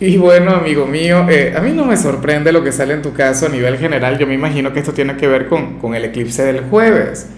Y 0.02 0.16
bueno, 0.16 0.52
amigo 0.52 0.86
mío, 0.86 1.28
eh, 1.28 1.52
a 1.54 1.60
mí 1.60 1.72
no 1.72 1.84
me 1.84 1.96
sorprende 1.96 2.52
lo 2.52 2.64
que 2.64 2.72
sale 2.72 2.94
en 2.94 3.02
tu 3.02 3.12
caso 3.12 3.46
a 3.46 3.48
nivel 3.50 3.76
general. 3.76 4.18
Yo 4.18 4.26
me 4.26 4.34
imagino 4.34 4.72
que 4.72 4.80
esto 4.80 4.94
tiene 4.94 5.16
que 5.16 5.28
ver 5.28 5.46
con, 5.46 5.78
con 5.78 5.94
el 5.94 6.06
eclipse 6.06 6.42
del 6.42 6.62
jueves. 6.62 7.28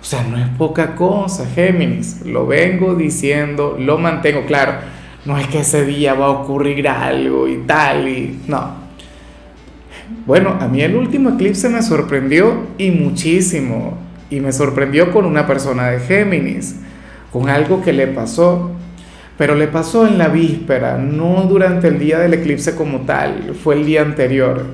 O 0.00 0.04
sea, 0.04 0.22
no 0.22 0.38
es 0.38 0.48
poca 0.56 0.94
cosa, 0.94 1.46
Géminis. 1.46 2.22
Lo 2.24 2.46
vengo 2.46 2.94
diciendo, 2.94 3.76
lo 3.78 3.98
mantengo. 3.98 4.46
Claro, 4.46 4.74
no 5.26 5.36
es 5.36 5.46
que 5.48 5.60
ese 5.60 5.84
día 5.84 6.14
va 6.14 6.26
a 6.26 6.30
ocurrir 6.30 6.88
algo 6.88 7.48
y 7.48 7.58
tal, 7.66 8.08
y 8.08 8.40
no. 8.46 8.86
Bueno, 10.24 10.56
a 10.60 10.68
mí 10.68 10.80
el 10.80 10.96
último 10.96 11.30
eclipse 11.30 11.68
me 11.68 11.82
sorprendió 11.82 12.66
y 12.78 12.92
muchísimo. 12.92 13.98
Y 14.30 14.40
me 14.40 14.52
sorprendió 14.52 15.12
con 15.12 15.26
una 15.26 15.46
persona 15.46 15.88
de 15.88 16.00
Géminis, 16.00 16.76
con 17.30 17.48
algo 17.48 17.82
que 17.82 17.92
le 17.92 18.06
pasó. 18.06 18.75
Pero 19.38 19.54
le 19.54 19.68
pasó 19.68 20.06
en 20.06 20.16
la 20.16 20.28
víspera, 20.28 20.96
no 20.96 21.42
durante 21.42 21.88
el 21.88 21.98
día 21.98 22.18
del 22.18 22.34
eclipse 22.34 22.74
como 22.74 23.00
tal, 23.00 23.54
fue 23.54 23.74
el 23.74 23.84
día 23.84 24.02
anterior. 24.02 24.64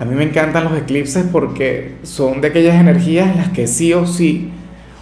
A 0.00 0.04
mí 0.04 0.16
me 0.16 0.24
encantan 0.24 0.64
los 0.64 0.76
eclipses 0.76 1.24
porque 1.30 1.94
son 2.02 2.40
de 2.40 2.48
aquellas 2.48 2.74
energías 2.74 3.30
en 3.30 3.36
las 3.36 3.50
que 3.50 3.68
sí 3.68 3.92
o 3.92 4.04
sí 4.04 4.50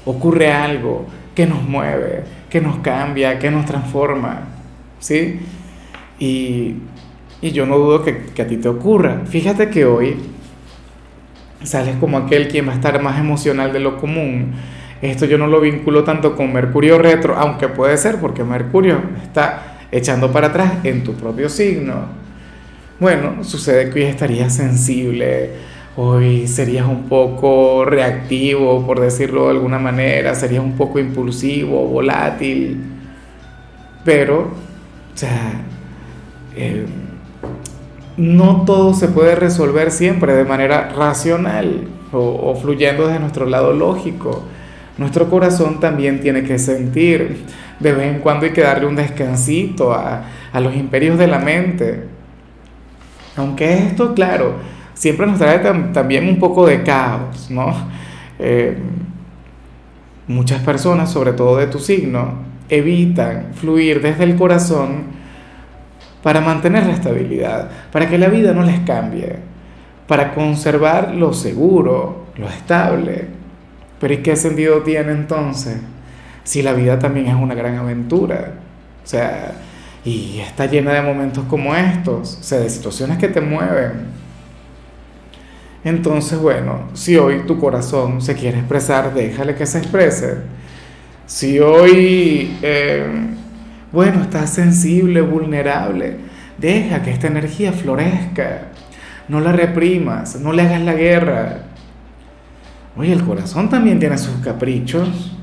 ocurre 0.05 0.53
algo 0.53 1.07
que 1.35 1.47
nos 1.47 1.63
mueve, 1.63 2.25
que 2.51 2.61
nos 2.61 2.79
cambia, 2.81 3.39
que 3.39 3.51
nos 3.51 3.65
transforma. 3.65 4.43
¿Sí? 4.99 5.41
Y, 6.19 6.75
y 7.41 7.51
yo 7.53 7.65
no 7.65 7.79
dudo 7.79 8.05
que, 8.05 8.27
que 8.35 8.43
a 8.43 8.47
ti 8.47 8.59
te 8.59 8.69
ocurra. 8.69 9.23
Fíjate 9.25 9.71
que 9.71 9.87
hoy 9.87 10.17
sales 11.63 11.97
como 11.97 12.19
aquel 12.19 12.49
quien 12.49 12.69
va 12.69 12.73
a 12.73 12.75
estar 12.75 13.01
más 13.03 13.19
emocional 13.19 13.73
de 13.73 13.81
lo 13.81 13.97
común 13.97 14.53
esto 15.03 15.25
yo 15.25 15.39
no 15.39 15.47
lo 15.47 15.61
vinculo 15.61 16.05
tanto 16.05 16.37
con 16.37 16.53
Mercurio 16.53 16.99
retro, 16.99 17.37
aunque 17.37 17.69
puede 17.69 17.97
ser 17.97 18.17
porque 18.17 18.45
Mercurio 18.45 19.01
está 19.23 19.79
echando 19.91 20.31
para 20.31 20.49
atrás 20.49 20.73
en 20.85 21.03
tu 21.03 21.15
propio 21.15 21.49
signo. 21.49 22.21
Bueno, 22.99 23.43
sucede 23.43 23.89
que 23.89 24.01
hoy 24.01 24.07
estarías 24.07 24.55
sensible, 24.55 25.53
hoy 25.97 26.47
serías 26.47 26.87
un 26.87 27.05
poco 27.09 27.87
reactivo, 27.87 28.87
por 28.87 29.01
decirlo 29.01 29.45
de 29.45 29.53
alguna 29.53 29.79
manera, 29.79 30.35
serías 30.35 30.63
un 30.63 30.77
poco 30.77 30.99
impulsivo, 30.99 31.87
volátil, 31.87 32.79
pero, 34.05 34.41
o 34.41 35.17
sea, 35.17 35.63
eh, 36.55 36.85
no 38.19 38.65
todo 38.67 38.93
se 38.93 39.09
puede 39.09 39.35
resolver 39.35 39.91
siempre 39.93 40.35
de 40.35 40.45
manera 40.45 40.91
racional 40.91 41.89
o, 42.13 42.19
o 42.19 42.55
fluyendo 42.57 43.07
desde 43.07 43.21
nuestro 43.21 43.47
lado 43.47 43.73
lógico 43.73 44.45
nuestro 45.01 45.31
corazón 45.31 45.81
también 45.81 46.21
tiene 46.21 46.43
que 46.43 46.59
sentir. 46.59 47.47
De 47.81 47.93
vez 47.93 48.15
en 48.15 48.21
cuando 48.21 48.45
hay 48.45 48.53
que 48.53 48.61
darle 48.61 48.87
un 48.87 48.97
descansito 48.97 49.95
a, 49.95 50.25
los 50.61 50.77
imperios 50.77 51.17
de 51.17 51.27
la 51.27 51.39
mente. 51.39 52.05
Aunque 53.35 53.79
esto, 53.79 54.13
claro, 54.13 54.57
siempre 54.93 55.27
nos 55.27 55.39
trae 55.39 55.61
también 55.95 56.29
un 56.29 56.39
poco 56.39 56.67
de 56.67 56.83
caos, 56.83 57.51
¿no? 57.51 57.75
Eh, 58.39 58.77
muchas 60.29 60.61
personas, 60.61 61.11
sobre 61.11 61.33
todo 61.33 61.57
de 61.57 61.69
tu 61.69 61.79
signo, 61.79 62.35
evitan 62.69 63.55
fluir 63.55 64.03
desde 64.03 64.25
el 64.25 64.37
corazón 64.37 65.05
para 66.23 66.43
mantener 66.43 66.85
la 66.85 66.93
estabilidad, 66.93 67.71
para 67.91 68.07
que 68.07 68.19
la 68.19 68.29
vida 68.29 68.53
no 68.53 68.65
les 68.65 68.81
cambie, 68.81 69.37
para 70.07 70.35
conservar 70.35 71.15
lo 71.15 71.33
seguro, 71.33 72.27
lo 72.37 72.49
estable. 72.51 73.40
Pero 74.01 74.15
¿y 74.15 74.19
qué 74.19 74.35
sentido 74.35 74.83
tiene 74.83 75.13
entonces 75.13 75.77
si 76.43 76.63
la 76.63 76.73
vida 76.73 76.99
también 76.99 77.27
es 77.27 77.35
una 77.35 77.55
gran 77.55 77.77
aventura? 77.77 78.55
O 79.05 79.07
sea, 79.07 79.53
y 80.05 80.41
está 80.41 80.67
llena 80.67 80.93
de 80.93 81.03
momentos 81.03 81.45
como 81.45 81.77
estos, 81.77 82.39
o 82.41 82.43
sea, 82.43 82.59
de 82.59 82.71
situaciones 82.71 83.19
que 83.19 83.29
te 83.29 83.41
mueven. 83.41 84.09
Entonces, 85.85 86.39
bueno, 86.39 86.89
si 86.95 87.17
hoy 87.17 87.43
tu 87.47 87.59
corazón 87.59 88.21
se 88.21 88.35
quiere 88.35 88.59
expresar, 88.59 89.15
déjale 89.15 89.55
que 89.55 89.67
se 89.67 89.79
exprese. 89.79 90.39
Si 91.27 91.59
hoy, 91.59 92.57
eh, 92.63 93.07
bueno, 93.93 94.23
estás 94.23 94.51
sensible, 94.51 95.21
vulnerable, 95.21 96.17
deja 96.59 97.03
que 97.03 97.11
esta 97.11 97.29
energía 97.29 97.73
florezca. 97.73 98.69
No 99.29 99.41
la 99.41 99.53
reprimas, 99.53 100.37
no 100.41 100.53
le 100.53 100.63
hagas 100.63 100.83
la 100.83 100.95
guerra. 100.95 101.59
Oye, 102.97 103.13
el 103.13 103.25
corazón 103.25 103.69
también 103.69 103.99
tiene 103.99 104.19
sus 104.19 104.37
caprichos. 104.45 105.37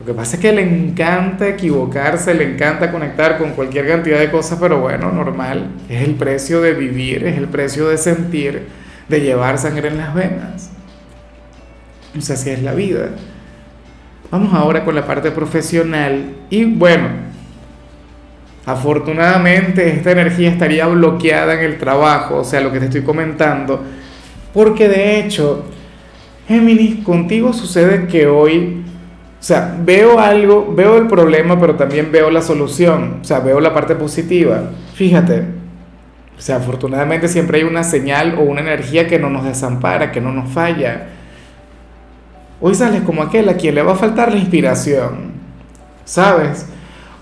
Lo 0.00 0.06
que 0.06 0.14
pasa 0.14 0.36
es 0.36 0.42
que 0.42 0.52
le 0.52 0.62
encanta 0.62 1.48
equivocarse, 1.48 2.34
le 2.34 2.54
encanta 2.54 2.90
conectar 2.90 3.38
con 3.38 3.52
cualquier 3.52 3.86
cantidad 3.86 4.18
de 4.18 4.30
cosas, 4.30 4.58
pero 4.60 4.80
bueno, 4.80 5.12
normal. 5.12 5.70
Es 5.88 6.02
el 6.02 6.16
precio 6.16 6.60
de 6.60 6.74
vivir, 6.74 7.24
es 7.24 7.38
el 7.38 7.46
precio 7.46 7.88
de 7.88 7.96
sentir, 7.98 8.66
de 9.08 9.20
llevar 9.20 9.58
sangre 9.58 9.88
en 9.88 9.98
las 9.98 10.12
venas. 10.12 10.72
O 12.18 12.20
sea, 12.20 12.34
así 12.34 12.50
es 12.50 12.62
la 12.62 12.74
vida. 12.74 13.10
Vamos 14.30 14.52
ahora 14.52 14.84
con 14.84 14.94
la 14.94 15.06
parte 15.06 15.30
profesional. 15.30 16.34
Y 16.50 16.64
bueno, 16.64 17.08
afortunadamente 18.66 19.88
esta 19.88 20.10
energía 20.10 20.50
estaría 20.50 20.86
bloqueada 20.86 21.54
en 21.54 21.60
el 21.60 21.78
trabajo, 21.78 22.38
o 22.38 22.44
sea, 22.44 22.60
lo 22.60 22.72
que 22.72 22.78
te 22.78 22.86
estoy 22.86 23.02
comentando, 23.02 23.82
porque 24.52 24.88
de 24.88 25.20
hecho 25.20 25.64
Géminis, 26.48 27.04
contigo 27.04 27.52
sucede 27.52 28.06
que 28.06 28.26
hoy, 28.26 28.82
o 29.40 29.42
sea, 29.42 29.76
veo 29.84 30.18
algo, 30.18 30.72
veo 30.74 30.98
el 30.98 31.06
problema, 31.06 31.58
pero 31.58 31.76
también 31.76 32.10
veo 32.10 32.30
la 32.30 32.42
solución, 32.42 33.18
o 33.22 33.24
sea, 33.24 33.40
veo 33.40 33.60
la 33.60 33.72
parte 33.72 33.94
positiva. 33.94 34.70
Fíjate, 34.94 35.44
o 36.36 36.40
sea, 36.40 36.56
afortunadamente 36.56 37.28
siempre 37.28 37.58
hay 37.58 37.64
una 37.64 37.84
señal 37.84 38.36
o 38.38 38.42
una 38.42 38.60
energía 38.60 39.06
que 39.06 39.18
no 39.18 39.30
nos 39.30 39.44
desampara, 39.44 40.10
que 40.10 40.20
no 40.20 40.32
nos 40.32 40.50
falla. 40.50 41.08
Hoy 42.60 42.74
sales 42.74 43.02
como 43.02 43.22
aquel 43.22 43.48
a 43.48 43.54
quien 43.54 43.74
le 43.74 43.82
va 43.82 43.92
a 43.92 43.96
faltar 43.96 44.32
la 44.32 44.38
inspiración, 44.38 45.32
¿sabes? 46.04 46.66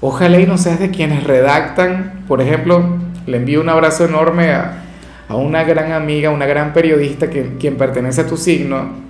Ojalá 0.01 0.41
y 0.41 0.47
no 0.47 0.57
seas 0.57 0.81
de 0.81 0.91
quienes 0.91 1.25
redactan, 1.25 2.25
por 2.27 2.41
ejemplo, 2.41 2.97
le 3.27 3.37
envío 3.37 3.61
un 3.61 3.69
abrazo 3.69 4.07
enorme 4.07 4.53
a, 4.53 4.85
a 5.29 5.37
una 5.37 5.63
gran 5.65 5.93
amiga, 5.93 6.31
una 6.31 6.47
gran 6.47 6.73
periodista 6.73 7.29
que, 7.29 7.57
quien 7.59 7.77
pertenece 7.77 8.23
a 8.23 8.27
tu 8.27 8.37
signo, 8.37 9.10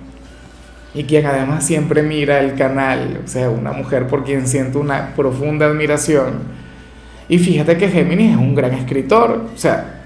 y 0.93 1.03
quien 1.03 1.25
además 1.25 1.65
siempre 1.65 2.03
mira 2.03 2.39
el 2.39 2.55
canal, 2.55 3.21
o 3.23 3.27
sea, 3.27 3.49
una 3.49 3.71
mujer 3.71 4.07
por 4.07 4.23
quien 4.23 4.47
siento 4.47 4.79
una 4.79 5.13
profunda 5.15 5.67
admiración. 5.67 6.61
Y 7.29 7.37
fíjate 7.37 7.77
que 7.77 7.87
Géminis 7.87 8.31
es 8.31 8.37
un 8.37 8.53
gran 8.55 8.73
escritor, 8.73 9.45
o 9.53 9.57
sea, 9.57 10.01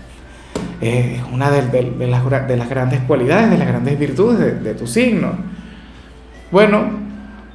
es 0.79 1.21
una 1.31 1.49
de, 1.49 1.63
las, 2.07 2.47
de, 2.47 2.57
las, 2.57 2.69
grandes 2.69 2.99
cualidades, 3.01 3.49
de 3.49 3.57
las 3.57 3.67
grandes 3.67 3.97
virtudes 3.97 4.63
de, 4.63 4.73
tu 4.75 4.85
signo. 4.85 5.31
Bueno, 6.51 6.83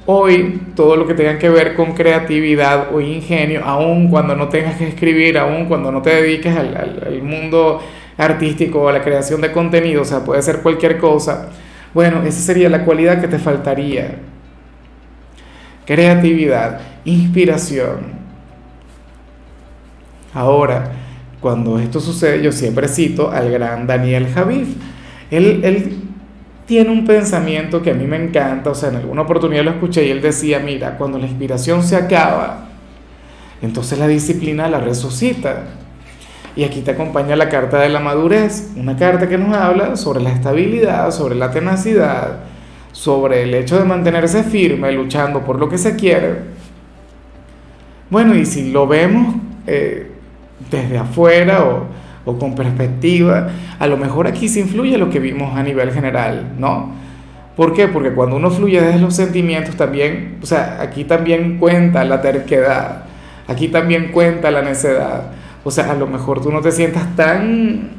hoy 0.05 0.63
todo 0.75 0.97
lo 0.97 1.07
que 1.07 1.13
tenga 1.13 1.39
que 1.39 1.47
ver 1.47 1.75
con 1.75 1.93
creatividad 1.93 2.93
o 2.93 2.99
ingenio, 2.99 3.63
aun 3.63 4.09
cuando 4.09 4.35
no 4.35 4.49
tengas 4.49 4.75
que 4.75 4.89
escribir, 4.89 5.37
aun 5.37 5.67
cuando 5.67 5.89
no 5.89 6.01
te 6.01 6.21
dediques 6.21 6.53
al, 6.53 6.75
al 6.75 7.23
mundo 7.23 7.79
artístico 8.17 8.81
o 8.81 8.89
a 8.89 8.91
la 8.91 9.01
creación 9.01 9.39
de 9.39 9.53
contenido, 9.53 10.01
o 10.01 10.05
sea, 10.05 10.25
puede 10.25 10.41
ser 10.41 10.59
cualquier 10.61 10.97
cosa, 10.97 11.49
bueno, 11.93 12.23
esa 12.23 12.39
sería 12.39 12.69
la 12.69 12.85
cualidad 12.85 13.19
que 13.19 13.27
te 13.27 13.39
faltaría. 13.39 14.17
Creatividad, 15.85 16.79
inspiración. 17.05 18.21
Ahora, 20.33 20.91
cuando 21.41 21.79
esto 21.79 21.99
sucede, 21.99 22.41
yo 22.41 22.51
siempre 22.51 22.87
cito 22.87 23.31
al 23.31 23.51
gran 23.51 23.87
Daniel 23.87 24.27
Javif. 24.33 24.69
Él, 25.29 25.61
él 25.63 26.01
tiene 26.65 26.89
un 26.89 27.05
pensamiento 27.05 27.81
que 27.81 27.91
a 27.91 27.93
mí 27.93 28.05
me 28.05 28.15
encanta, 28.15 28.69
o 28.69 28.75
sea, 28.75 28.89
en 28.89 28.97
alguna 28.97 29.23
oportunidad 29.23 29.63
lo 29.63 29.71
escuché 29.71 30.05
y 30.05 30.11
él 30.11 30.21
decía, 30.21 30.59
mira, 30.59 30.97
cuando 30.97 31.17
la 31.17 31.25
inspiración 31.25 31.83
se 31.83 31.97
acaba, 31.97 32.69
entonces 33.61 33.99
la 33.99 34.07
disciplina 34.07 34.69
la 34.69 34.79
resucita. 34.79 35.65
Y 36.55 36.63
aquí 36.63 36.81
te 36.81 36.91
acompaña 36.91 37.35
la 37.35 37.47
carta 37.47 37.79
de 37.79 37.89
la 37.89 37.99
madurez, 37.99 38.71
una 38.75 38.97
carta 38.97 39.29
que 39.29 39.37
nos 39.37 39.55
habla 39.55 39.95
sobre 39.95 40.21
la 40.21 40.31
estabilidad, 40.31 41.11
sobre 41.11 41.35
la 41.35 41.51
tenacidad, 41.51 42.39
sobre 42.91 43.43
el 43.43 43.53
hecho 43.53 43.79
de 43.79 43.85
mantenerse 43.85 44.43
firme, 44.43 44.91
luchando 44.91 45.41
por 45.41 45.57
lo 45.59 45.69
que 45.69 45.77
se 45.77 45.95
quiere. 45.95 46.39
Bueno, 48.09 48.35
y 48.35 48.45
si 48.45 48.71
lo 48.71 48.85
vemos, 48.85 49.35
eh, 49.65 50.11
desde 50.69 50.97
afuera 50.97 51.63
o, 51.63 51.85
o 52.25 52.37
con 52.37 52.53
perspectiva, 52.53 53.49
a 53.79 53.87
lo 53.87 53.95
mejor 53.95 54.27
aquí 54.27 54.49
se 54.49 54.59
influye 54.59 54.97
lo 54.97 55.09
que 55.09 55.19
vimos 55.19 55.55
a 55.57 55.63
nivel 55.63 55.91
general, 55.91 56.53
¿no? 56.59 56.91
¿Por 57.55 57.73
qué? 57.73 57.87
Porque 57.87 58.11
cuando 58.11 58.35
uno 58.35 58.49
fluye 58.49 58.81
desde 58.81 58.99
los 58.99 59.15
sentimientos 59.15 59.75
también, 59.75 60.39
o 60.41 60.45
sea, 60.45 60.79
aquí 60.81 61.03
también 61.05 61.57
cuenta 61.57 62.03
la 62.03 62.21
terquedad, 62.21 63.03
aquí 63.47 63.69
también 63.69 64.11
cuenta 64.11 64.51
la 64.51 64.61
necedad. 64.61 65.31
O 65.63 65.71
sea, 65.71 65.91
a 65.91 65.95
lo 65.95 66.07
mejor 66.07 66.41
tú 66.41 66.51
no 66.51 66.61
te 66.61 66.71
sientas 66.71 67.15
tan, 67.15 67.91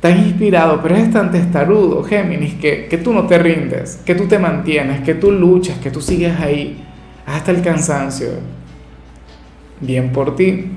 tan 0.00 0.18
inspirado, 0.18 0.80
pero 0.82 0.96
eres 0.96 1.12
tan 1.12 1.30
testarudo, 1.30 2.02
Géminis, 2.02 2.54
que, 2.54 2.86
que 2.86 2.98
tú 2.98 3.12
no 3.12 3.26
te 3.26 3.38
rindes, 3.38 4.00
que 4.04 4.14
tú 4.14 4.26
te 4.26 4.38
mantienes, 4.38 5.02
que 5.02 5.14
tú 5.14 5.30
luchas, 5.30 5.78
que 5.78 5.90
tú 5.90 6.00
sigues 6.00 6.38
ahí 6.40 6.82
hasta 7.26 7.50
el 7.50 7.62
cansancio. 7.62 8.28
Bien 9.80 10.10
por 10.10 10.34
ti. 10.36 10.70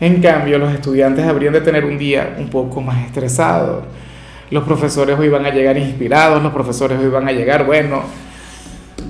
En 0.00 0.22
cambio, 0.22 0.58
los 0.58 0.72
estudiantes 0.72 1.26
habrían 1.26 1.52
de 1.52 1.60
tener 1.60 1.84
un 1.84 1.98
día 1.98 2.36
un 2.38 2.48
poco 2.48 2.80
más 2.80 3.04
estresado. 3.04 3.82
Los 4.50 4.64
profesores 4.64 5.18
hoy 5.18 5.28
van 5.28 5.44
a 5.44 5.50
llegar 5.50 5.76
inspirados, 5.76 6.42
los 6.42 6.52
profesores 6.52 6.98
hoy 6.98 7.08
van 7.08 7.28
a 7.28 7.32
llegar, 7.32 7.66
bueno, 7.66 8.02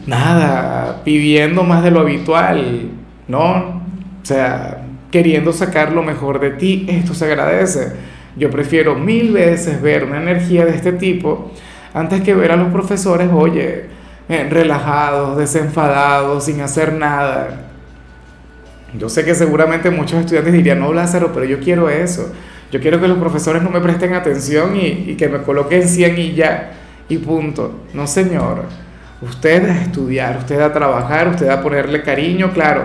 nada, 0.06 1.02
pidiendo 1.04 1.62
más 1.62 1.84
de 1.84 1.90
lo 1.90 2.00
habitual, 2.00 2.90
¿no? 3.28 3.82
O 4.22 4.24
sea, 4.24 4.77
queriendo 5.10 5.52
sacar 5.52 5.92
lo 5.92 6.02
mejor 6.02 6.40
de 6.40 6.50
ti, 6.50 6.86
esto 6.88 7.14
se 7.14 7.24
agradece. 7.24 7.92
Yo 8.36 8.50
prefiero 8.50 8.94
mil 8.94 9.32
veces 9.32 9.80
ver 9.82 10.04
una 10.04 10.20
energía 10.20 10.64
de 10.64 10.72
este 10.72 10.92
tipo 10.92 11.50
antes 11.94 12.20
que 12.22 12.34
ver 12.34 12.52
a 12.52 12.56
los 12.56 12.72
profesores, 12.72 13.28
oye, 13.32 13.86
eh, 14.28 14.46
relajados, 14.50 15.38
desenfadados, 15.38 16.44
sin 16.44 16.60
hacer 16.60 16.92
nada. 16.92 17.68
Yo 18.96 19.08
sé 19.08 19.24
que 19.24 19.34
seguramente 19.34 19.90
muchos 19.90 20.20
estudiantes 20.20 20.52
dirían, 20.52 20.80
no, 20.80 20.92
Lázaro, 20.92 21.32
pero 21.32 21.44
yo 21.44 21.60
quiero 21.60 21.88
eso. 21.88 22.32
Yo 22.70 22.80
quiero 22.80 23.00
que 23.00 23.08
los 23.08 23.18
profesores 23.18 23.62
no 23.62 23.70
me 23.70 23.80
presten 23.80 24.12
atención 24.12 24.76
y, 24.76 25.14
que 25.14 25.28
me 25.28 25.38
coloquen 25.38 25.88
100 25.88 26.18
y 26.18 26.34
ya, 26.34 26.72
y 27.08 27.18
punto. 27.18 27.80
No, 27.94 28.06
señor. 28.06 28.64
Usted 29.20 29.68
a 29.68 29.82
estudiar, 29.82 30.36
usted 30.38 30.60
a 30.60 30.72
trabajar, 30.72 31.28
usted 31.28 31.48
a 31.48 31.60
ponerle 31.60 32.02
cariño, 32.02 32.52
claro. 32.52 32.84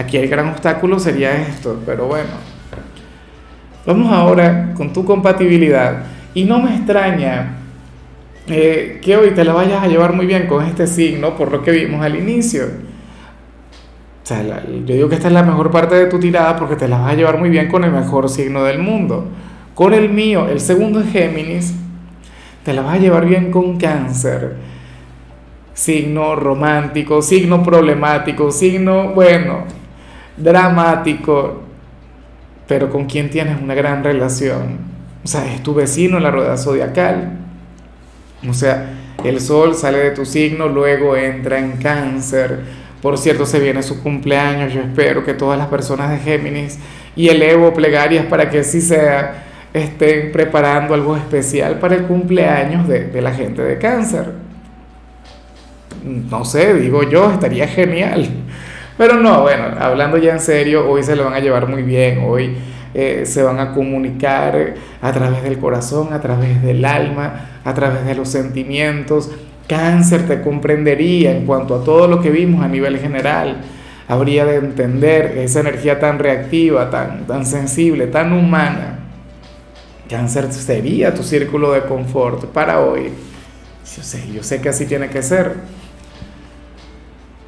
Aquí 0.00 0.16
el 0.16 0.28
gran 0.28 0.48
obstáculo 0.48 0.98
sería 0.98 1.36
esto, 1.36 1.80
pero 1.84 2.06
bueno. 2.06 2.30
Vamos 3.86 4.12
ahora 4.12 4.72
con 4.76 4.92
tu 4.92 5.04
compatibilidad. 5.04 6.04
Y 6.34 6.44
no 6.44 6.60
me 6.60 6.76
extraña 6.76 7.56
eh, 8.46 9.00
que 9.02 9.16
hoy 9.16 9.30
te 9.30 9.44
la 9.44 9.52
vayas 9.52 9.82
a 9.82 9.88
llevar 9.88 10.12
muy 10.12 10.26
bien 10.26 10.46
con 10.46 10.64
este 10.64 10.86
signo, 10.86 11.36
por 11.36 11.50
lo 11.50 11.62
que 11.62 11.72
vimos 11.72 12.02
al 12.02 12.16
inicio 12.16 12.90
yo 14.86 14.94
digo 14.94 15.08
que 15.08 15.16
esta 15.16 15.28
es 15.28 15.34
la 15.34 15.42
mejor 15.42 15.70
parte 15.70 15.94
de 15.96 16.06
tu 16.06 16.18
tirada 16.18 16.56
porque 16.56 16.76
te 16.76 16.86
la 16.86 16.98
vas 16.98 17.12
a 17.12 17.16
llevar 17.16 17.38
muy 17.38 17.50
bien 17.50 17.68
con 17.68 17.82
el 17.84 17.90
mejor 17.90 18.28
signo 18.28 18.64
del 18.64 18.78
mundo. 18.78 19.26
Con 19.74 19.92
el 19.92 20.10
mío, 20.10 20.48
el 20.48 20.60
segundo 20.60 21.00
es 21.00 21.10
Géminis, 21.10 21.74
te 22.64 22.72
la 22.72 22.82
vas 22.82 22.94
a 22.94 22.98
llevar 22.98 23.26
bien 23.26 23.50
con 23.50 23.76
cáncer. 23.78 24.56
Signo 25.72 26.36
romántico, 26.36 27.22
signo 27.22 27.62
problemático, 27.62 28.52
signo, 28.52 29.14
bueno, 29.14 29.64
dramático, 30.42 31.62
pero 32.66 32.90
con 32.90 33.06
quien 33.06 33.30
tienes 33.30 33.60
una 33.60 33.74
gran 33.74 34.04
relación. 34.04 34.78
O 35.24 35.28
sea, 35.28 35.52
es 35.52 35.62
tu 35.62 35.74
vecino 35.74 36.16
en 36.16 36.22
la 36.22 36.30
rueda 36.30 36.56
zodiacal. 36.56 37.38
O 38.48 38.54
sea, 38.54 38.94
el 39.24 39.40
sol 39.40 39.74
sale 39.74 39.98
de 39.98 40.10
tu 40.12 40.24
signo, 40.24 40.68
luego 40.68 41.16
entra 41.16 41.58
en 41.58 41.72
cáncer 41.72 42.60
por 43.02 43.16
cierto, 43.16 43.46
se 43.46 43.60
viene 43.60 43.82
su 43.82 44.02
cumpleaños. 44.02 44.72
Yo 44.72 44.80
espero 44.80 45.24
que 45.24 45.34
todas 45.34 45.58
las 45.58 45.68
personas 45.68 46.10
de 46.10 46.18
Géminis 46.18 46.78
y 47.16 47.28
elevo 47.28 47.72
plegarias 47.72 48.26
para 48.26 48.50
que 48.50 48.62
sí 48.62 48.80
sea 48.80 49.46
estén 49.72 50.32
preparando 50.32 50.94
algo 50.94 51.16
especial 51.16 51.78
para 51.78 51.94
el 51.94 52.02
cumpleaños 52.02 52.88
de, 52.88 53.04
de 53.04 53.22
la 53.22 53.32
gente 53.32 53.62
de 53.62 53.78
cáncer. 53.78 54.32
No 56.04 56.44
sé, 56.44 56.74
digo 56.74 57.02
yo, 57.08 57.30
estaría 57.32 57.66
genial. 57.68 58.28
Pero 59.00 59.16
no, 59.16 59.40
bueno, 59.40 59.64
hablando 59.80 60.18
ya 60.18 60.32
en 60.32 60.40
serio, 60.40 60.86
hoy 60.86 61.02
se 61.02 61.16
lo 61.16 61.24
van 61.24 61.32
a 61.32 61.40
llevar 61.40 61.66
muy 61.66 61.82
bien, 61.82 62.22
hoy 62.22 62.54
eh, 62.92 63.22
se 63.24 63.42
van 63.42 63.58
a 63.58 63.72
comunicar 63.72 64.74
a 65.00 65.10
través 65.10 65.42
del 65.42 65.58
corazón, 65.58 66.12
a 66.12 66.20
través 66.20 66.62
del 66.62 66.84
alma, 66.84 67.60
a 67.64 67.72
través 67.72 68.04
de 68.04 68.14
los 68.14 68.28
sentimientos, 68.28 69.30
Cáncer 69.66 70.28
te 70.28 70.42
comprendería 70.42 71.34
en 71.34 71.46
cuanto 71.46 71.76
a 71.76 71.82
todo 71.82 72.08
lo 72.08 72.20
que 72.20 72.28
vimos 72.28 72.62
a 72.62 72.68
nivel 72.68 72.98
general. 72.98 73.62
Habría 74.06 74.44
de 74.44 74.56
entender 74.56 75.38
esa 75.38 75.60
energía 75.60 75.98
tan 75.98 76.18
reactiva, 76.18 76.90
tan, 76.90 77.26
tan 77.26 77.46
sensible, 77.46 78.06
tan 78.06 78.34
humana. 78.34 78.98
Cáncer 80.10 80.52
sería 80.52 81.14
tu 81.14 81.22
círculo 81.22 81.72
de 81.72 81.84
confort 81.84 82.44
para 82.48 82.80
hoy. 82.80 83.04
Yo 83.96 84.02
sé, 84.02 84.30
yo 84.30 84.42
sé 84.42 84.60
que 84.60 84.68
así 84.68 84.84
tiene 84.84 85.08
que 85.08 85.22
ser. 85.22 85.54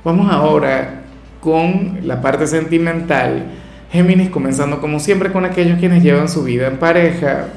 Vamos 0.02 0.32
ahora 0.32 1.01
con 1.42 1.98
la 2.04 2.22
parte 2.22 2.46
sentimental. 2.46 3.46
Géminis 3.90 4.30
comenzando 4.30 4.80
como 4.80 5.00
siempre 5.00 5.32
con 5.32 5.44
aquellos 5.44 5.78
quienes 5.78 6.02
llevan 6.02 6.28
su 6.28 6.44
vida 6.44 6.68
en 6.68 6.78
pareja. 6.78 7.48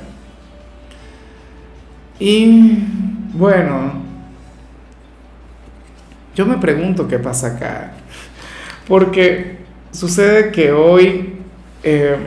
Y 2.20 2.80
bueno, 3.34 3.94
yo 6.36 6.48
me 6.48 6.58
pregunto 6.58 7.08
qué 7.08 7.20
pasa 7.20 7.56
acá. 7.56 7.92
Porque 8.88 9.60
sucede 9.92 10.52
que 10.52 10.72
hoy 10.72 11.36
em, 11.84 12.20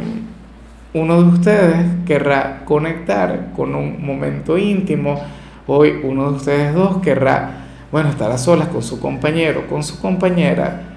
uno 0.95 1.23
de 1.23 1.29
ustedes 1.29 1.87
querrá 2.07 2.63
conectar 2.65 3.51
con 3.57 3.75
un 3.75 4.05
momento 4.07 4.57
íntimo. 4.57 5.21
Hoy 5.67 6.01
uno 6.05 6.31
de 6.31 6.37
ustedes 6.37 6.73
dos 6.73 7.03
querrá, 7.03 7.67
bueno, 7.91 8.11
estar 8.11 8.31
a 8.31 8.39
solas 8.39 8.69
con 8.69 8.83
su 8.83 9.01
compañero, 9.01 9.67
con 9.67 9.83
su 9.83 10.01
compañera. 10.01 10.88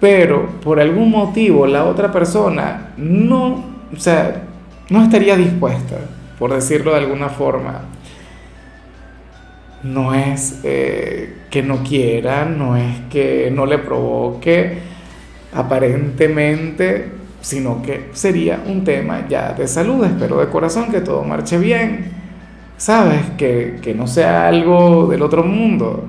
Pero 0.00 0.46
por 0.62 0.80
algún 0.80 1.10
motivo 1.10 1.66
la 1.66 1.84
otra 1.84 2.12
persona 2.12 2.92
no, 2.96 3.64
o 3.92 3.98
sea, 3.98 4.42
no 4.90 5.02
estaría 5.02 5.36
dispuesta, 5.36 5.96
por 6.38 6.52
decirlo 6.52 6.92
de 6.92 6.98
alguna 6.98 7.28
forma 7.28 7.82
no 9.82 10.14
es 10.14 10.60
eh, 10.64 11.34
que 11.50 11.62
no 11.62 11.82
quiera, 11.82 12.44
no 12.44 12.76
es 12.76 12.96
que 13.10 13.50
no 13.52 13.66
le 13.66 13.78
provoque 13.78 14.78
aparentemente, 15.54 17.10
sino 17.40 17.82
que 17.82 18.10
sería 18.12 18.62
un 18.66 18.84
tema 18.84 19.26
ya 19.28 19.52
de 19.52 19.68
salud. 19.68 20.04
Espero 20.04 20.40
de 20.40 20.48
corazón 20.48 20.90
que 20.90 21.00
todo 21.00 21.22
marche 21.22 21.58
bien, 21.58 22.10
¿sabes? 22.76 23.22
Que, 23.36 23.94
no 23.96 24.06
sea 24.06 24.48
algo 24.48 25.06
del 25.06 25.22
otro 25.22 25.44
mundo. 25.44 26.04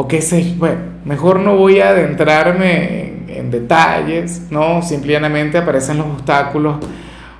O 0.00 0.06
que 0.06 0.22
se, 0.22 0.54
bueno, 0.56 0.78
mejor 1.04 1.40
no 1.40 1.56
voy 1.56 1.80
a 1.80 1.88
adentrarme 1.88 3.24
en, 3.26 3.50
detalles, 3.50 4.42
¿no? 4.48 4.80
Simplemente 4.80 5.58
aparecen 5.58 5.98
los 5.98 6.06
obstáculos 6.06 6.76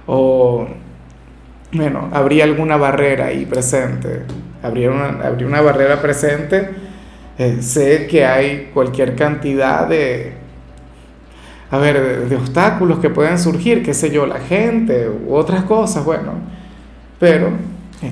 o, 0.08 0.66
bueno, 1.72 2.08
habría 2.12 2.42
alguna 2.42 2.76
barrera 2.76 3.26
ahí 3.26 3.46
presente 3.46 4.24
abrir 4.60 4.90
una, 4.90 5.18
una 5.46 5.60
barrera 5.60 6.02
presente, 6.02 6.70
eh, 7.38 7.58
sé 7.60 8.08
que 8.08 8.24
hay 8.26 8.70
cualquier 8.74 9.14
cantidad 9.14 9.86
de, 9.86 10.32
a 11.70 11.78
ver, 11.78 12.28
de, 12.28 12.34
obstáculos 12.34 12.98
que 12.98 13.08
pueden 13.08 13.38
surgir, 13.38 13.84
qué 13.84 13.94
sé 13.94 14.10
yo, 14.10 14.26
la 14.26 14.40
gente 14.40 15.08
u 15.08 15.32
otras 15.32 15.62
cosas, 15.62 16.04
bueno, 16.04 16.32
pero 17.20 17.50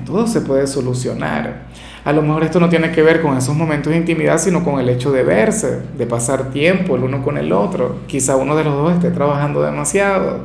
todo 0.05 0.27
se 0.27 0.41
puede 0.41 0.67
solucionar. 0.67 1.67
A 2.05 2.13
lo 2.13 2.23
mejor 2.23 2.45
esto 2.45 2.61
no 2.61 2.69
tiene 2.69 2.93
que 2.93 3.03
ver 3.03 3.23
con 3.23 3.37
esos 3.37 3.55
momentos 3.55 3.93
de 3.93 3.99
intimidad, 3.99 4.39
sino 4.39 4.65
con 4.65 4.79
el 4.79 4.89
hecho 4.89 5.13
de 5.13 5.25
verse, 5.25 5.83
de 5.97 6.07
pasar 6.07 6.51
tiempo 6.51 6.97
el 6.97 7.05
uno 7.05 7.23
con 7.23 7.37
el 7.37 7.53
otro. 7.53 8.01
Quizá 8.07 8.37
uno 8.37 8.57
de 8.57 8.65
los 8.65 8.75
dos 8.75 8.93
esté 8.93 9.11
trabajando 9.11 9.63
demasiado, 9.63 10.41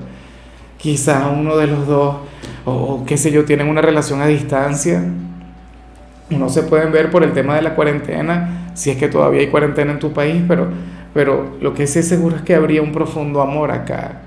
quizá 0.78 1.28
uno 1.30 1.58
de 1.58 1.68
los 1.68 1.88
dos, 1.88 2.18
o, 2.66 3.04
qué 3.06 3.18
sé 3.18 3.32
yo, 3.32 3.46
tienen 3.46 3.68
una 3.68 3.82
relación 3.82 4.22
a 4.22 4.28
distancia 4.28 5.04
no 6.38 6.50
se 6.50 6.64
pueden 6.64 6.92
ver 6.92 7.12
por 7.12 7.24
el 7.24 7.34
tema 7.34 7.56
de 7.56 7.62
la 7.62 7.76
cuarentena, 7.76 8.72
si 8.74 8.90
es 8.90 8.98
que 8.98 9.08
todavía 9.08 9.42
hay 9.42 9.48
cuarentena 9.48 9.92
en 9.92 10.00
tu 10.00 10.14
país, 10.14 10.44
pero, 10.48 10.70
pero 11.14 11.58
lo 11.62 11.74
que 11.74 11.88
sí 11.88 12.04
seguro 12.04 12.38
es 12.38 12.42
que 12.42 12.56
habría 12.56 12.82
un 12.82 12.92
profundo 12.92 13.42
amor 13.42 13.72
acá, 13.72 14.22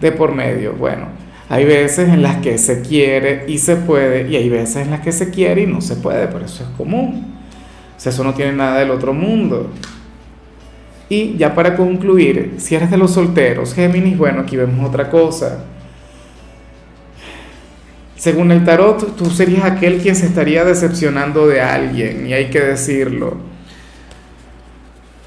de 0.00 0.12
por 0.12 0.34
medio. 0.34 0.74
Bueno, 0.74 1.06
hay 1.50 1.66
veces 1.66 2.08
en 2.08 2.22
las 2.22 2.38
que 2.38 2.56
se 2.56 2.80
quiere 2.80 3.44
y 3.46 3.58
se 3.58 3.76
puede, 3.76 4.30
y 4.30 4.36
hay 4.36 4.48
veces 4.48 4.76
en 4.76 4.90
las 4.90 5.00
que 5.00 5.12
se 5.12 5.28
quiere 5.30 5.62
y 5.62 5.66
no 5.66 5.82
se 5.82 5.96
puede, 5.96 6.26
pero 6.28 6.46
eso 6.46 6.64
es 6.64 6.70
común. 6.78 7.34
O 7.94 8.00
sea, 8.00 8.10
eso 8.10 8.24
no 8.24 8.32
tiene 8.32 8.52
nada 8.52 8.78
del 8.78 8.90
otro 8.90 9.12
mundo. 9.12 9.70
Y 11.10 11.36
ya 11.36 11.54
para 11.54 11.76
concluir, 11.76 12.54
si 12.56 12.74
eres 12.74 12.90
de 12.90 12.96
los 12.96 13.10
solteros, 13.10 13.74
Géminis, 13.74 14.16
bueno, 14.16 14.40
aquí 14.40 14.56
vemos 14.56 14.88
otra 14.88 15.10
cosa 15.10 15.66
según 18.20 18.52
el 18.52 18.64
tarot, 18.66 19.16
tú 19.16 19.30
serías 19.30 19.64
aquel 19.64 19.96
quien 19.96 20.14
se 20.14 20.26
estaría 20.26 20.62
decepcionando 20.62 21.48
de 21.48 21.62
alguien, 21.62 22.26
y 22.26 22.34
hay 22.34 22.50
que 22.50 22.60
decirlo. 22.60 23.38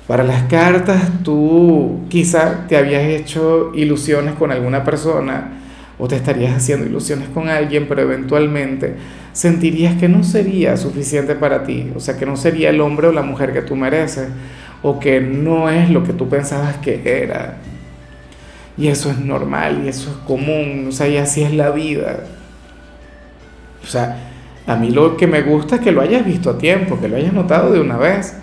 Para 0.06 0.24
las 0.24 0.44
cartas, 0.44 1.02
tú 1.24 2.02
quizá 2.08 2.68
te 2.68 2.78
habías 2.78 3.02
hecho 3.02 3.72
ilusiones 3.74 4.36
con 4.36 4.52
alguna 4.52 4.84
persona 4.84 5.63
o 6.04 6.08
te 6.10 6.18
estarías 6.18 6.54
haciendo 6.54 6.86
ilusiones 6.86 7.30
con 7.30 7.48
alguien, 7.48 7.86
pero 7.88 8.02
eventualmente 8.02 8.96
sentirías 9.32 9.96
que 9.96 10.10
no 10.10 10.26
sería 10.26 10.76
suficiente 10.76 11.34
para 11.34 11.64
ti, 11.64 11.94
o 11.96 12.02
sea, 12.02 12.18
que 12.18 12.26
no 12.26 12.36
sería 12.36 12.72
el 12.72 12.82
hombre 12.82 13.08
o 13.08 13.14
la 13.14 13.22
mujer 13.22 13.54
que 13.54 13.62
tú 13.62 13.78
mereces, 13.78 14.28
o 14.82 15.00
que 15.00 15.22
no 15.22 15.70
es 15.70 15.90
lo 15.90 16.04
que 16.04 16.12
tú 16.12 16.28
pensabas 16.28 16.76
que 16.76 17.02
era. 17.24 17.56
Y 18.78 18.90
eso 18.90 19.12
es 19.12 19.20
normal 19.20 19.84
y 19.86 19.88
eso 19.88 20.10
es 20.10 20.18
común, 20.28 20.88
o 20.90 20.92
sea, 20.92 21.08
y 21.08 21.16
así 21.16 21.42
es 21.42 21.54
la 21.54 21.70
vida. 21.70 22.26
O 23.82 23.88
sea, 23.88 24.18
a 24.68 24.76
mí 24.76 24.90
lo 24.90 25.16
que 25.16 25.26
me 25.26 25.42
gusta 25.42 25.76
es 25.76 25.82
que 25.84 25.94
lo 25.94 26.02
hayas 26.02 26.26
visto 26.26 26.50
a 26.50 26.58
tiempo, 26.58 27.00
que 27.00 27.08
lo 27.08 27.16
hayas 27.16 27.32
notado 27.32 27.72
de 27.72 27.80
una 27.80 27.96
vez. 27.96 28.36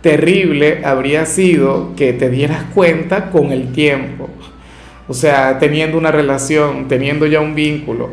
Terrible 0.00 0.84
habría 0.84 1.24
sido 1.24 1.94
que 1.94 2.12
te 2.14 2.30
dieras 2.30 2.64
cuenta 2.74 3.30
con 3.30 3.52
el 3.52 3.70
tiempo. 3.70 4.28
O 5.08 5.14
sea, 5.14 5.58
teniendo 5.58 5.98
una 5.98 6.10
relación, 6.10 6.88
teniendo 6.88 7.26
ya 7.26 7.40
un 7.40 7.54
vínculo. 7.54 8.10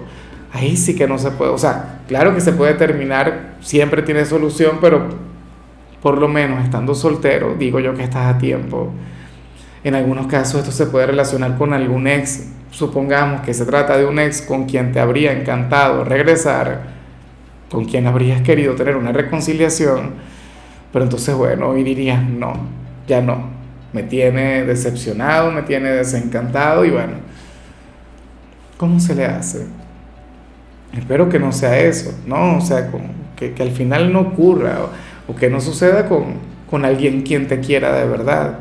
Ahí 0.52 0.78
sí 0.78 0.96
que 0.96 1.08
no 1.08 1.18
se 1.18 1.32
puede. 1.32 1.52
O 1.52 1.58
sea, 1.58 2.02
claro 2.08 2.36
que 2.36 2.42
se 2.42 2.54
puede 2.54 2.76
terminar, 2.76 3.56
siempre 3.62 4.04
tiene 4.04 4.26
solución, 4.26 4.78
pero 4.80 5.08
por 6.02 6.18
lo 6.18 6.28
menos 6.28 6.64
estando 6.64 6.94
soltero, 6.94 7.56
digo 7.58 7.80
yo 7.80 7.96
que 7.96 8.04
estás 8.04 8.36
a 8.36 8.38
tiempo. 8.38 8.92
En 9.84 9.96
algunos 9.96 10.28
casos 10.28 10.60
esto 10.60 10.72
se 10.72 10.86
puede 10.86 11.08
relacionar 11.08 11.58
con 11.58 11.74
algún 11.74 12.08
ex. 12.08 12.50
Supongamos 12.72 13.42
que 13.42 13.54
se 13.54 13.66
trata 13.66 13.98
de 13.98 14.06
un 14.06 14.20
ex 14.20 14.42
con 14.42 14.66
quien 14.66 14.92
te 14.92 15.00
habría 15.00 15.32
encantado 15.32 16.04
regresar, 16.04 16.84
con 17.72 17.86
quien 17.86 18.06
habrías 18.06 18.42
querido 18.42 18.76
tener 18.76 18.96
una 18.96 19.12
reconciliación, 19.12 20.12
pero 20.92 21.06
entonces 21.06 21.34
bueno, 21.36 21.70
hoy 21.70 21.84
dirías 21.84 22.22
no, 22.22 22.54
ya 23.08 23.22
no. 23.22 23.53
Me 23.94 24.04
tiene 24.04 24.66
decepcionado, 24.66 25.52
me 25.52 25.62
tiene 25.62 25.92
desencantado 25.92 26.84
y 26.84 26.90
bueno, 26.90 27.14
¿cómo 28.78 29.00
se 29.00 29.16
le 29.16 29.26
hace? 29.26 29.66
Espero 30.98 31.30
que 31.30 31.40
no 31.40 31.52
sea 31.52 31.80
eso, 31.80 32.14
¿no? 32.26 32.58
O 32.58 32.62
sea, 32.62 32.90
que, 33.36 33.54
al 33.60 33.72
final 33.72 34.12
no 34.12 34.22
ocurra 34.22 34.80
o, 35.28 35.36
que 35.36 35.50
no 35.50 35.62
suceda 35.62 36.08
con, 36.08 36.36
con 36.70 36.86
alguien 36.86 37.22
quien 37.22 37.48
te 37.48 37.60
quiera 37.60 37.94
de 37.94 38.08
verdad 38.08 38.60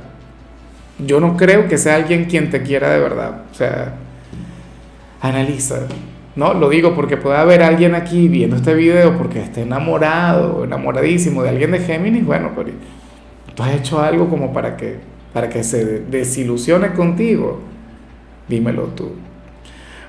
yo 0.99 1.21
no 1.21 1.37
creo 1.37 1.69
que 1.69 1.79
sea 1.79 1.97
alguien 1.97 2.27
quien 2.27 2.51
te 2.51 2.63
quiera 2.63 2.91
de 2.91 3.01
verdad. 3.01 3.43
O 3.51 3.55
sea, 3.55 3.95
analiza. 5.21 5.81
No, 6.35 6.55
lo 6.55 6.71
digo 6.71 6.95
porque 6.95 7.17
puede 7.17 7.37
haber 7.37 7.63
alguien 7.63 7.95
aquí 7.95 8.29
viendo 8.29 8.57
este 8.57 8.75
video 8.75 9.19
porque 9.19 9.41
esté 9.41 9.63
enamorado, 9.63 10.65
enamoradísimo 10.65 11.43
de 11.43 11.51
alguien 11.51 11.73
de 11.73 11.81
Géminis. 11.81 12.25
Bueno, 12.25 12.53
pero 12.57 12.71
tú 13.55 13.63
has 13.63 13.75
hecho 13.75 14.01
algo 14.01 14.29
como 14.29 14.53
para 14.53 14.77
que, 14.77 14.99
para 15.33 15.49
que 15.49 15.65
se 15.65 16.01
desilusione 16.01 16.93
contigo. 16.93 17.61
Dímelo 18.49 18.85
tú. 18.89 19.13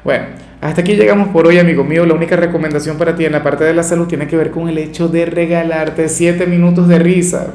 Bueno, 0.03 0.25
hasta 0.61 0.81
aquí 0.81 0.95
llegamos 0.95 1.29
por 1.29 1.47
hoy, 1.47 1.59
amigo 1.59 1.83
mío. 1.83 2.05
La 2.05 2.13
única 2.13 2.35
recomendación 2.35 2.97
para 2.97 3.15
ti 3.15 3.25
en 3.25 3.31
la 3.31 3.43
parte 3.43 3.63
de 3.63 3.73
la 3.73 3.83
salud 3.83 4.07
tiene 4.07 4.27
que 4.27 4.35
ver 4.35 4.51
con 4.51 4.67
el 4.67 4.77
hecho 4.77 5.07
de 5.07 5.25
regalarte 5.25 6.09
7 6.09 6.45
minutos 6.45 6.87
de 6.87 6.99
risa. 6.99 7.53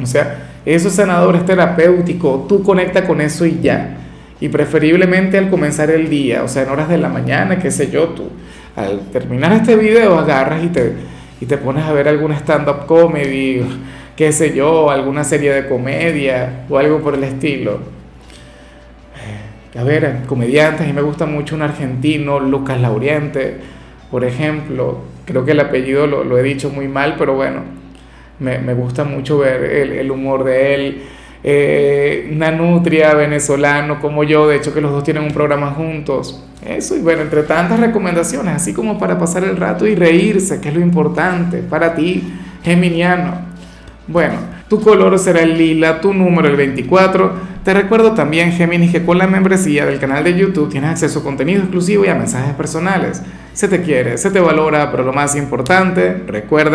O 0.00 0.06
sea, 0.06 0.50
eso 0.64 0.88
es 0.88 0.94
sanador, 0.94 1.36
es 1.36 1.44
terapéutico, 1.44 2.46
tú 2.48 2.62
conecta 2.62 3.04
con 3.06 3.20
eso 3.20 3.44
y 3.44 3.60
ya. 3.60 3.98
Y 4.40 4.48
preferiblemente 4.48 5.38
al 5.38 5.50
comenzar 5.50 5.90
el 5.90 6.08
día, 6.08 6.42
o 6.42 6.48
sea, 6.48 6.62
en 6.62 6.70
horas 6.70 6.88
de 6.88 6.98
la 6.98 7.08
mañana, 7.08 7.58
qué 7.58 7.70
sé 7.70 7.90
yo, 7.90 8.08
tú 8.08 8.28
al 8.76 9.00
terminar 9.12 9.52
este 9.52 9.76
video 9.76 10.18
agarras 10.18 10.64
y 10.64 10.68
te, 10.68 10.92
y 11.40 11.46
te 11.46 11.58
pones 11.58 11.84
a 11.84 11.92
ver 11.92 12.08
alguna 12.08 12.36
stand-up 12.36 12.86
comedy, 12.86 13.62
qué 14.16 14.32
sé 14.32 14.54
yo, 14.54 14.90
alguna 14.90 15.24
serie 15.24 15.52
de 15.52 15.68
comedia 15.68 16.64
o 16.68 16.78
algo 16.78 17.00
por 17.00 17.14
el 17.14 17.24
estilo. 17.24 17.80
A 19.78 19.84
ver, 19.84 20.24
comediantes, 20.26 20.86
y 20.86 20.92
me 20.92 21.00
gusta 21.00 21.24
mucho 21.24 21.54
un 21.54 21.62
argentino, 21.62 22.38
Lucas 22.38 22.78
Lauriente, 22.80 23.56
por 24.10 24.22
ejemplo, 24.22 24.98
creo 25.24 25.46
que 25.46 25.52
el 25.52 25.60
apellido 25.60 26.06
lo, 26.06 26.24
lo 26.24 26.36
he 26.36 26.42
dicho 26.42 26.68
muy 26.68 26.88
mal, 26.88 27.14
pero 27.16 27.34
bueno, 27.34 27.62
me, 28.38 28.58
me 28.58 28.74
gusta 28.74 29.04
mucho 29.04 29.38
ver 29.38 29.64
el, 29.64 29.92
el 29.92 30.10
humor 30.10 30.44
de 30.44 30.74
él. 30.74 31.02
Eh, 31.44 32.28
Nanutria, 32.30 33.14
venezolano 33.14 33.98
como 33.98 34.22
yo, 34.24 34.46
de 34.46 34.56
hecho 34.56 34.72
que 34.74 34.80
los 34.80 34.92
dos 34.92 35.04
tienen 35.04 35.24
un 35.24 35.32
programa 35.32 35.70
juntos. 35.70 36.44
Eso, 36.64 36.94
y 36.94 37.00
bueno, 37.00 37.22
entre 37.22 37.42
tantas 37.42 37.80
recomendaciones, 37.80 38.54
así 38.54 38.74
como 38.74 38.98
para 38.98 39.18
pasar 39.18 39.42
el 39.42 39.56
rato 39.56 39.86
y 39.86 39.94
reírse, 39.94 40.60
que 40.60 40.68
es 40.68 40.74
lo 40.74 40.80
importante 40.80 41.58
para 41.58 41.94
ti, 41.94 42.22
Geminiano. 42.62 43.51
Bueno, 44.12 44.34
tu 44.68 44.78
color 44.78 45.18
será 45.18 45.40
el 45.40 45.56
lila, 45.56 45.98
tu 46.02 46.12
número 46.12 46.46
el 46.46 46.54
24. 46.54 47.32
Te 47.64 47.72
recuerdo 47.72 48.12
también, 48.12 48.52
Géminis, 48.52 48.92
que 48.92 49.06
con 49.06 49.16
la 49.16 49.26
membresía 49.26 49.86
del 49.86 49.98
canal 49.98 50.22
de 50.22 50.36
YouTube 50.36 50.68
tienes 50.68 50.90
acceso 50.90 51.20
a 51.20 51.22
contenido 51.22 51.60
exclusivo 51.62 52.04
y 52.04 52.08
a 52.08 52.14
mensajes 52.14 52.54
personales. 52.54 53.22
Se 53.54 53.68
te 53.68 53.80
quiere, 53.80 54.18
se 54.18 54.30
te 54.30 54.38
valora, 54.38 54.90
pero 54.90 55.02
lo 55.02 55.14
más 55.14 55.34
importante, 55.34 56.24
recuerda 56.26 56.70